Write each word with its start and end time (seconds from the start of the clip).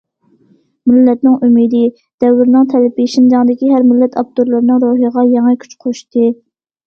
مىللەتنىڭ 0.91 1.33
ئۈمىدى، 1.47 1.81
دەۋرنىڭ 2.23 2.65
تەلىپى 2.71 3.05
شىنجاڭدىكى 3.15 3.69
ھەر 3.75 3.85
مىللەت 3.91 4.17
ئاپتورلىرىنىڭ 4.23 4.81
روھىغا 4.87 5.27
يېڭى 5.35 5.55
كۈچ 5.65 5.77
قوشتى. 5.85 6.27